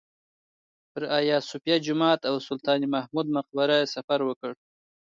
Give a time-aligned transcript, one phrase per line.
[0.91, 4.51] پر ایا صوفیه جومات او سلطان محمود مقبره یې سفر وکړ.